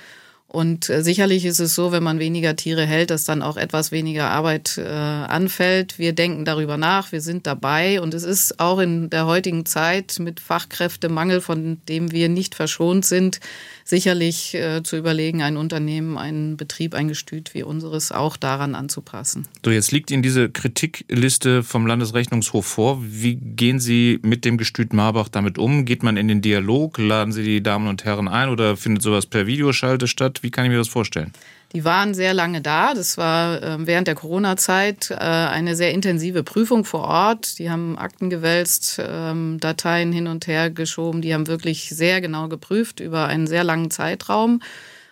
[0.55, 3.91] Und äh, sicherlich ist es so, wenn man weniger Tiere hält, dass dann auch etwas
[3.91, 5.99] weniger Arbeit äh, anfällt.
[5.99, 10.15] Wir denken darüber nach, wir sind dabei und es ist auch in der heutigen Zeit
[10.17, 13.41] mit Fachkräftemangel, von dem wir nicht verschont sind,
[13.83, 19.49] sicherlich äh, zu überlegen, ein Unternehmen, einen Betrieb, ein Gestüt wie unseres auch daran anzupassen.
[19.65, 23.03] So, jetzt liegt Ihnen diese Kritikliste vom Landesrechnungshof vor.
[23.03, 25.83] Wie gehen Sie mit dem Gestüt Marbach damit um?
[25.83, 26.97] Geht man in den Dialog?
[26.97, 30.43] Laden Sie die Damen und Herren ein oder findet sowas per Videoschalte statt?
[30.45, 31.33] Wie kann ich mir das vorstellen?
[31.73, 32.93] Die waren sehr lange da.
[32.93, 37.57] Das war äh, während der Corona-Zeit äh, eine sehr intensive Prüfung vor Ort.
[37.57, 41.23] Die haben Akten gewälzt, ähm, Dateien hin und her geschoben.
[41.23, 44.61] Die haben wirklich sehr genau geprüft über einen sehr langen Zeitraum.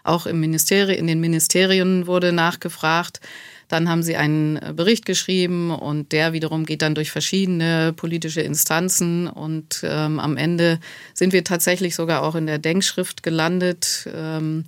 [0.04, 3.22] Auch im Ministerium, in den Ministerien wurde nachgefragt.
[3.69, 8.41] Dann haben sie einen äh, Bericht geschrieben und der wiederum geht dann durch verschiedene politische
[8.41, 10.80] Instanzen und ähm, am Ende
[11.15, 14.08] sind wir tatsächlich sogar auch in der Denkschrift gelandet.
[14.13, 14.65] Ähm,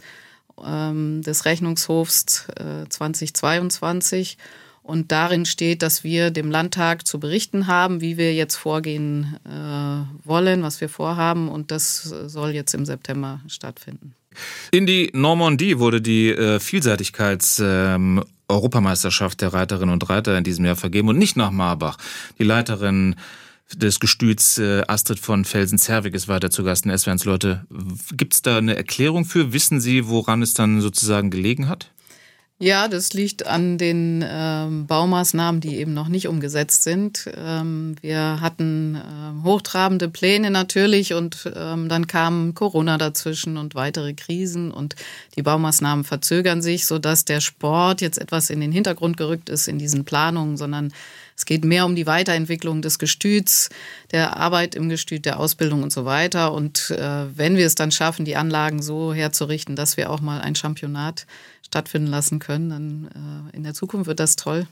[0.64, 4.38] ähm, des Rechnungshofs äh, 2022.
[4.84, 10.28] Und darin steht, dass wir dem Landtag zu berichten haben, wie wir jetzt vorgehen äh,
[10.28, 11.50] wollen, was wir vorhaben.
[11.50, 14.14] Und das soll jetzt im September stattfinden.
[14.70, 20.66] In die Normandie wurde die äh, Vielseitigkeits ähm, Europameisterschaft der Reiterinnen und Reiter in diesem
[20.66, 21.98] Jahr vergeben und nicht nach Marbach.
[22.38, 23.16] Die Leiterin
[23.74, 27.66] des Gestüts äh, Astrid von Felsen-Zerwig ist weiter zu Gast in SWRs Leute.
[28.16, 29.54] Gibt es da eine Erklärung für?
[29.54, 31.92] Wissen Sie, woran es dann sozusagen gelegen hat?
[32.58, 37.30] Ja, das liegt an den ähm, Baumaßnahmen, die eben noch nicht umgesetzt sind.
[37.36, 44.14] Ähm, wir hatten äh, hochtrabende Pläne natürlich und ähm, dann kam Corona dazwischen und weitere
[44.14, 44.96] Krisen und
[45.36, 49.78] die Baumaßnahmen verzögern sich, sodass der Sport jetzt etwas in den Hintergrund gerückt ist in
[49.78, 50.94] diesen Planungen, sondern
[51.38, 53.70] Es geht mehr um die Weiterentwicklung des Gestüts,
[54.12, 56.54] der Arbeit im Gestüt, der Ausbildung und so weiter.
[56.54, 60.40] Und äh, wenn wir es dann schaffen, die Anlagen so herzurichten, dass wir auch mal
[60.42, 61.28] ein Championat
[61.66, 64.68] stattfinden lassen können, dann äh, in der Zukunft wird das toll.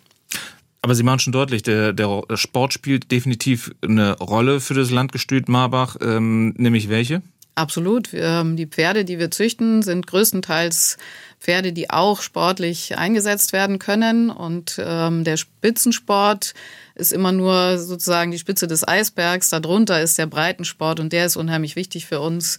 [0.81, 5.47] Aber Sie machen schon deutlich, der, der Sport spielt definitiv eine Rolle für das Landgestüt
[5.47, 7.21] Marbach, ähm, nämlich welche?
[7.55, 8.09] Absolut.
[8.13, 10.97] Ähm, die Pferde, die wir züchten, sind größtenteils
[11.39, 14.31] Pferde, die auch sportlich eingesetzt werden können.
[14.31, 16.53] Und ähm, der Spitzensport
[16.95, 19.49] ist immer nur sozusagen die Spitze des Eisbergs.
[19.49, 22.57] Darunter ist der Breitensport und der ist unheimlich wichtig für uns.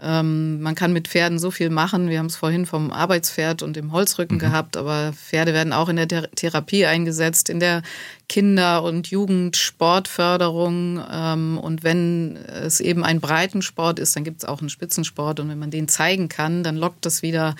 [0.00, 2.08] Ähm, man kann mit Pferden so viel machen.
[2.08, 4.40] Wir haben es vorhin vom Arbeitspferd und dem Holzrücken mhm.
[4.40, 7.82] gehabt, aber Pferde werden auch in der Ther Therapie eingesetzt, in der
[8.28, 11.02] Kinder- und Jugendsportförderung.
[11.10, 15.40] Ähm, und wenn es eben ein Breitensport ist, dann gibt es auch einen Spitzensport.
[15.40, 17.54] Und wenn man den zeigen kann, dann lockt das wieder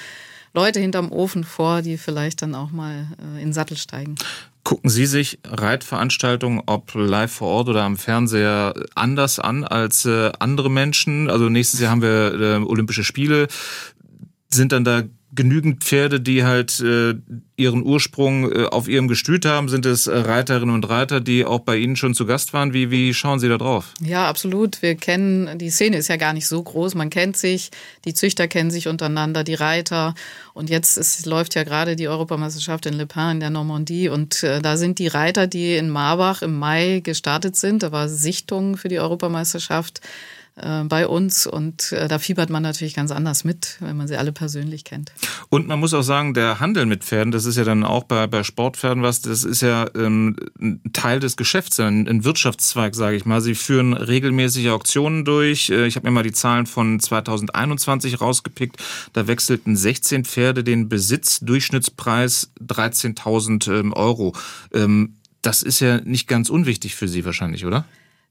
[0.54, 4.16] Leute hinterm Ofen vor, die vielleicht dann auch mal äh, in den Sattel steigen.
[4.64, 10.31] Gucken Sie sich Reitveranstaltungen, ob live vor Ort oder am Fernseher, anders an als äh,
[10.38, 11.29] andere Menschen?
[11.29, 13.48] Also nächstes Jahr haben wir äh, Olympische Spiele.
[14.51, 15.03] Sind dann da
[15.34, 17.14] genügend Pferde, die halt äh,
[17.56, 19.68] ihren Ursprung äh, auf ihrem Gestüt haben?
[19.68, 22.74] Sind es äh, Reiterinnen und Reiter, die auch bei Ihnen schon zu Gast waren?
[22.74, 23.94] Wie, wie schauen Sie da drauf?
[24.00, 24.82] Ja, absolut.
[24.82, 26.94] Wir kennen, die Szene ist ja gar nicht so groß.
[26.94, 27.70] Man kennt sich,
[28.04, 30.14] die Züchter kennen sich untereinander, die Reiter.
[30.52, 34.10] Und jetzt ist, läuft ja gerade die Europameisterschaft in Le Pen in der Normandie.
[34.10, 37.82] Und äh, da sind die Reiter, die in Marbach im Mai gestartet sind.
[37.82, 40.00] Da war Sichtung für die Europameisterschaft
[40.54, 44.32] bei uns und äh, da fiebert man natürlich ganz anders mit, wenn man sie alle
[44.32, 45.10] persönlich kennt.
[45.48, 48.26] Und man muss auch sagen, der Handel mit Pferden, das ist ja dann auch bei,
[48.26, 53.16] bei Sportpferden was, das ist ja ähm, ein Teil des Geschäfts, ein, ein Wirtschaftszweig, sage
[53.16, 53.40] ich mal.
[53.40, 55.70] Sie führen regelmäßige Auktionen durch.
[55.70, 58.76] Äh, ich habe mir mal die Zahlen von 2021 rausgepickt.
[59.14, 64.34] Da wechselten 16 Pferde den Besitz, Durchschnittspreis 13.000 ähm, Euro.
[64.74, 67.84] Ähm, das ist ja nicht ganz unwichtig für Sie wahrscheinlich, oder?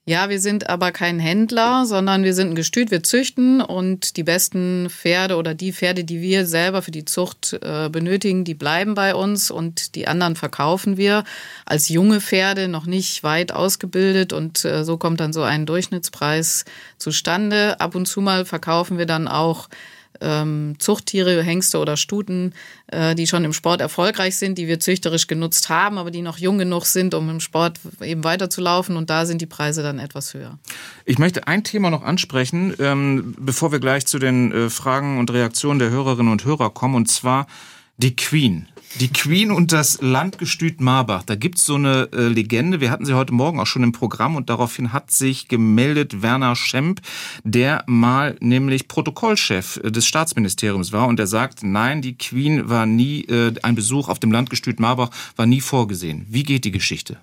[0.08, 4.24] Ja, wir sind aber kein Händler, sondern wir sind ein Gestüt, wir züchten und die
[4.24, 8.96] besten Pferde oder die Pferde, die wir selber für die Zucht äh, benötigen, die bleiben
[8.96, 11.24] bei uns und die anderen verkaufen wir
[11.68, 16.66] als junge Pferde, noch nicht weit ausgebildet und äh, so kommt dann so ein Durchschnittspreis
[16.98, 17.80] zustande.
[17.80, 19.70] Ab und zu mal verkaufen wir dann auch
[20.22, 22.54] ähm, Zuchttiere, Hengste oder Stuten,
[22.88, 26.38] äh, die schon im Sport erfolgreich sind, die wir züchterisch genutzt haben, aber die noch
[26.38, 28.96] jung genug sind, um im Sport eben weiterzulaufen.
[28.96, 30.58] Und da sind die Preise dann etwas höher.
[31.06, 35.32] Ich möchte ein Thema noch ansprechen, ähm, bevor wir gleich zu den äh, Fragen und
[35.32, 37.48] Reaktionen der Hörerinnen und Hörer kommen, und zwar
[38.02, 38.68] die Queen.
[39.00, 41.24] Die Queen und das Landgestüt Marbach.
[41.24, 42.82] Da gibt's so eine äh, Legende.
[42.82, 46.58] Wir hatten sie heute Morgen auch schon im Programm und daraufhin hat sich gemeldet Werner
[46.58, 47.00] Schemp,
[47.46, 52.86] der mal nämlich Protokollchef äh, des Staatsministeriums war und der sagt, nein, die Queen war
[52.86, 56.26] nie, äh, ein Besuch auf dem Landgestüt Marbach war nie vorgesehen.
[56.28, 57.18] Wie geht die Geschichte?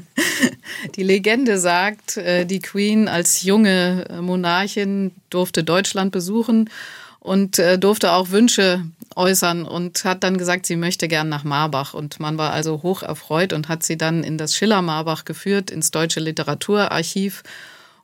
[0.96, 6.70] die Legende sagt, äh, die Queen als junge äh, Monarchin durfte Deutschland besuchen
[7.18, 8.84] und äh, durfte auch Wünsche
[9.16, 11.94] äußern und hat dann gesagt, sie möchte gern nach Marbach.
[11.94, 15.70] Und man war also hoch erfreut und hat sie dann in das Schiller Marbach geführt,
[15.70, 17.42] ins Deutsche Literaturarchiv.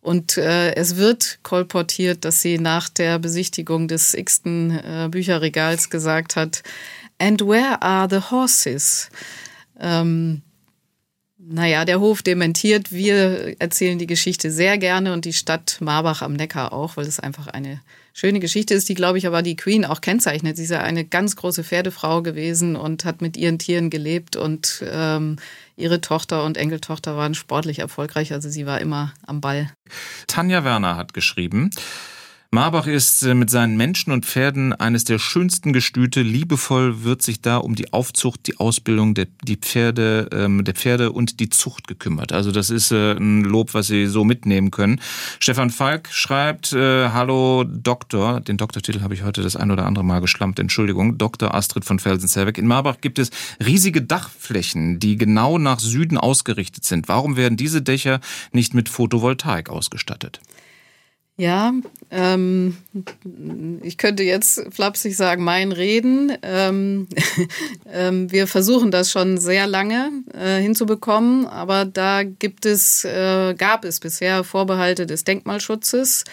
[0.00, 6.36] Und äh, es wird kolportiert, dass sie nach der Besichtigung des x-ten äh, Bücherregals gesagt
[6.36, 6.62] hat,
[7.18, 9.10] And where are the horses?
[9.78, 10.40] Ähm,
[11.36, 12.92] naja, der Hof dementiert.
[12.92, 17.20] Wir erzählen die Geschichte sehr gerne und die Stadt Marbach am Neckar auch, weil es
[17.20, 17.80] einfach eine
[18.12, 20.56] schöne Geschichte ist, die, glaube ich, aber die Queen auch kennzeichnet.
[20.56, 24.84] Sie ist ja eine ganz große Pferdefrau gewesen und hat mit ihren Tieren gelebt und
[24.90, 25.36] ähm,
[25.76, 28.32] ihre Tochter und Enkeltochter waren sportlich erfolgreich.
[28.32, 29.70] Also sie war immer am Ball.
[30.26, 31.70] Tanja Werner hat geschrieben,
[32.52, 36.20] Marbach ist äh, mit seinen Menschen und Pferden eines der schönsten Gestüte.
[36.20, 41.12] Liebevoll wird sich da um die Aufzucht, die Ausbildung der, die Pferde, ähm, der Pferde
[41.12, 42.32] und die Zucht gekümmert.
[42.32, 45.00] Also das ist äh, ein Lob, was Sie so mitnehmen können.
[45.38, 50.04] Stefan Falk schreibt, äh, Hallo Doktor, den Doktortitel habe ich heute das ein oder andere
[50.04, 51.54] Mal geschlampt, Entschuldigung, Dr.
[51.54, 52.58] Astrid von Felsen-Zerbeck.
[52.58, 53.30] In Marbach gibt es
[53.64, 57.06] riesige Dachflächen, die genau nach Süden ausgerichtet sind.
[57.06, 58.18] Warum werden diese Dächer
[58.50, 60.40] nicht mit Photovoltaik ausgestattet?
[61.40, 61.72] Ja,
[62.10, 62.76] ähm,
[63.82, 66.36] ich könnte jetzt flapsig sagen, mein Reden.
[66.42, 67.08] Ähm,
[67.90, 73.86] ähm, wir versuchen das schon sehr lange äh, hinzubekommen, aber da gibt es, äh, gab
[73.86, 76.24] es bisher Vorbehalte des Denkmalschutzes.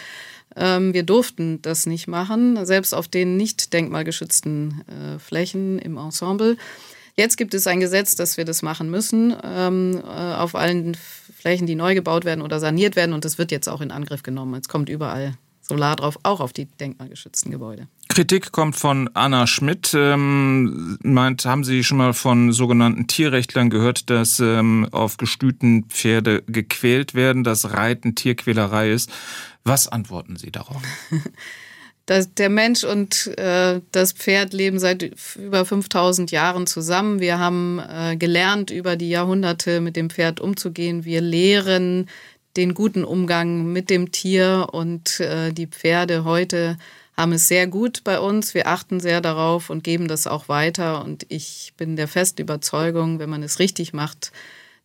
[0.57, 6.57] Ähm, wir durften das nicht machen, selbst auf den nicht denkmalgeschützten äh, Flächen im Ensemble.
[7.15, 11.26] Jetzt gibt es ein Gesetz, dass wir das machen müssen ähm, äh, auf allen Flächen,
[11.47, 13.13] die neu gebaut werden oder saniert werden.
[13.13, 14.55] Und das wird jetzt auch in Angriff genommen.
[14.55, 17.87] Jetzt kommt überall Solar drauf, auch auf die denkmalgeschützten Gebäude.
[18.07, 19.93] Kritik kommt von Anna Schmidt.
[19.93, 26.41] Ähm, meint, haben Sie schon mal von sogenannten Tierrechtlern gehört, dass ähm, auf Gestüten Pferde
[26.47, 29.11] gequält werden, dass Reiten Tierquälerei ist?
[29.65, 30.81] Was antworten Sie darauf?
[32.07, 37.19] Das, der Mensch und äh, das Pferd leben seit über 5000 Jahren zusammen.
[37.19, 41.03] Wir haben äh, gelernt, über die Jahrhunderte mit dem Pferd umzugehen.
[41.03, 42.07] Wir lehren
[42.55, 46.77] den guten Umgang mit dem Tier und äh, die Pferde heute
[47.17, 48.53] haben es sehr gut bei uns.
[48.53, 51.03] Wir achten sehr darauf und geben das auch weiter.
[51.03, 54.31] Und ich bin der festen Überzeugung, wenn man es richtig macht,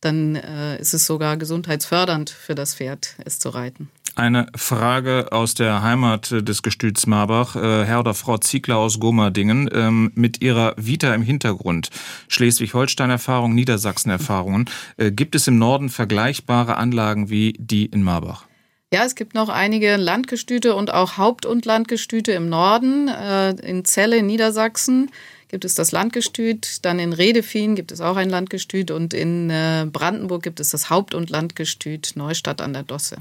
[0.00, 3.90] dann äh, ist es sogar gesundheitsfördernd für das Pferd, es zu reiten.
[4.14, 7.56] Eine Frage aus der Heimat des Gestüts Marbach.
[7.56, 11.88] Äh, Herr oder Frau Ziegler aus Gomerdingen, ähm, mit Ihrer Vita im Hintergrund,
[12.28, 14.66] Schleswig-Holstein-Erfahrung, Niedersachsen-Erfahrungen,
[14.98, 18.44] äh, gibt es im Norden vergleichbare Anlagen wie die in Marbach?
[18.92, 23.08] Ja, es gibt noch einige Landgestüte und auch Haupt- und Landgestüte im Norden.
[23.08, 25.10] Äh, in Celle in Niedersachsen
[25.48, 26.84] gibt es das Landgestüt.
[26.84, 28.90] Dann in Redefien gibt es auch ein Landgestüt.
[28.90, 29.48] Und in
[29.92, 33.16] Brandenburg gibt es das Haupt- und Landgestüt Neustadt an der Dosse.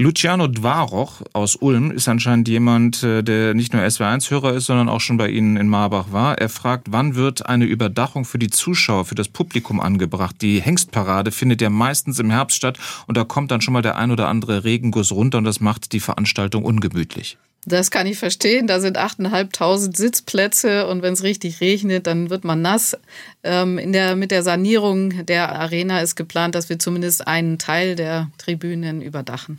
[0.00, 5.00] Luciano Dwaroch aus Ulm ist anscheinend jemand, äh, der nicht nur SW1-Hörer ist, sondern auch
[5.00, 6.38] schon bei Ihnen in Marbach war.
[6.38, 10.40] Er fragt, wann wird eine Überdachung für die Zuschauer, für das Publikum angebracht?
[10.40, 12.78] Die Hengstparade findet ja meistens im Herbst statt
[13.08, 15.92] und da kommt dann schon mal der ein oder andere Regenguss runter und das macht
[15.92, 17.36] die Veranstaltung ungemütlich.
[17.68, 18.66] Das kann ich verstehen.
[18.66, 22.96] Da sind 8.500 Sitzplätze und wenn es richtig regnet, dann wird man nass.
[23.44, 27.94] Ähm, in der, mit der Sanierung der Arena ist geplant, dass wir zumindest einen Teil
[27.94, 29.58] der Tribünen überdachen.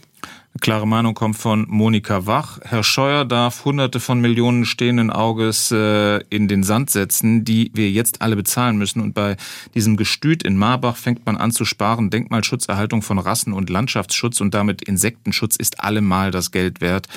[0.51, 2.60] Eine klare Meinung kommt von Monika Wach.
[2.64, 7.91] Herr Scheuer darf Hunderte von Millionen stehenden Auges äh, in den Sand setzen, die wir
[7.91, 8.99] jetzt alle bezahlen müssen.
[9.01, 9.38] Und bei
[9.76, 12.10] diesem Gestüt in Marbach fängt man an zu sparen.
[12.10, 17.07] Denkmalschutzerhaltung von Rassen- und Landschaftsschutz und damit Insektenschutz ist allemal das Geld wert.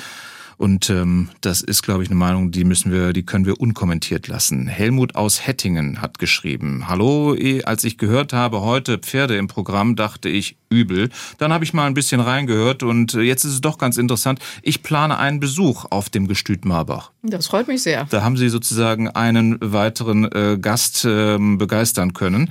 [0.63, 4.29] Und ähm, das ist, glaube ich, eine Meinung, die müssen wir, die können wir unkommentiert
[4.29, 4.67] lassen.
[4.67, 9.97] Helmut aus Hettingen hat geschrieben: Hallo, eh, als ich gehört habe, heute Pferde im Programm,
[9.97, 11.09] dachte ich übel.
[11.37, 14.39] Dann habe ich mal ein bisschen reingehört und äh, jetzt ist es doch ganz interessant.
[14.61, 17.11] Ich plane einen Besuch auf dem Gestüt Marbach.
[17.23, 18.05] Das freut mich sehr.
[18.09, 22.49] Da haben Sie sozusagen einen weiteren äh, Gast äh, begeistern können.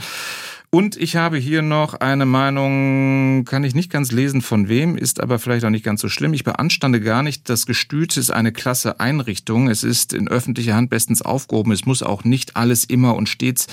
[0.75, 5.21] Und ich habe hier noch eine Meinung, kann ich nicht ganz lesen von wem, ist
[5.21, 6.33] aber vielleicht auch nicht ganz so schlimm.
[6.33, 9.69] Ich beanstande gar nicht, das Gestüt ist eine klasse Einrichtung.
[9.69, 11.73] Es ist in öffentlicher Hand bestens aufgehoben.
[11.73, 13.67] Es muss auch nicht alles immer und stets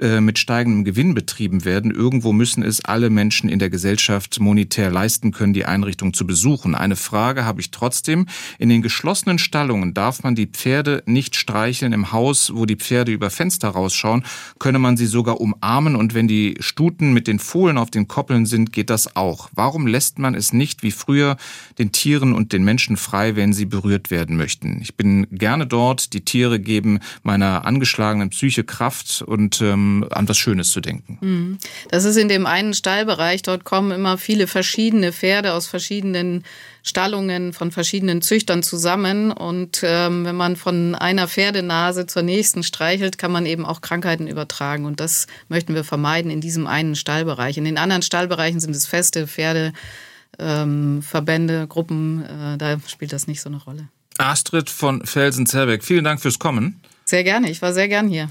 [0.00, 1.90] äh, mit steigendem Gewinn betrieben werden.
[1.90, 6.74] Irgendwo müssen es alle Menschen in der Gesellschaft monetär leisten können, die Einrichtung zu besuchen.
[6.74, 8.26] Eine Frage habe ich trotzdem.
[8.58, 11.92] In den geschlossenen Stallungen darf man die Pferde nicht streicheln.
[11.92, 14.24] Im Haus, wo die Pferde über Fenster rausschauen,
[14.58, 15.96] könne man sie sogar umarmen.
[15.96, 19.50] Und wenn die Stuten mit den Fohlen auf den Koppeln sind, geht das auch.
[19.54, 21.36] Warum lässt man es nicht wie früher
[21.78, 24.80] den Tieren und den Menschen frei, wenn sie berührt werden möchten?
[24.80, 26.14] Ich bin gerne dort.
[26.14, 31.18] Die Tiere geben meiner angeschlagenen Psyche Kraft und ähm, an was Schönes zu denken.
[31.20, 31.58] Mhm.
[31.90, 33.42] Das ist in dem einen Stallbereich.
[33.42, 36.44] Dort kommen immer viele verschiedene Pferde aus verschiedenen
[36.82, 39.32] Stallungen von verschiedenen Züchtern zusammen.
[39.32, 44.26] Und ähm, wenn man von einer Pferdenase zur nächsten streichelt, kann man eben auch Krankheiten
[44.26, 44.84] übertragen.
[44.84, 47.58] Und das möchten wir vermeiden in diesem einen Stallbereich.
[47.58, 49.72] In den anderen Stallbereichen sind es feste Pferde.
[50.38, 53.88] Ähm, Verbände, Gruppen, äh, da spielt das nicht so eine Rolle.
[54.18, 56.80] Astrid von Felsen-Zerbeck, vielen Dank fürs Kommen.
[57.04, 58.30] Sehr gerne, ich war sehr gern hier.